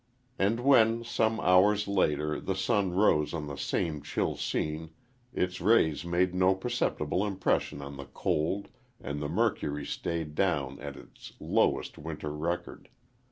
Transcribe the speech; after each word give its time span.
And 0.39 0.61
when, 0.61 1.03
some 1.03 1.39
hours 1.41 1.87
later, 1.87 2.39
the 2.39 2.55
sun 2.55 2.91
rose 2.95 3.35
on 3.35 3.45
the 3.45 3.55
same 3.55 4.01
chill 4.01 4.35
scene 4.35 4.89
its 5.31 5.61
rays 5.61 6.03
made 6.03 6.33
no 6.33 6.55
perceptible 6.55 7.23
impression 7.23 7.83
on 7.83 7.97
the 7.97 8.05
cold 8.05 8.69
and 8.99 9.21
the 9.21 9.29
mercury 9.29 9.85
stayed 9.85 10.33
down 10.33 10.79
at 10.79 10.95
its 10.97 11.33
lowest 11.39 11.99
winter 11.99 12.31
record. 12.35 12.89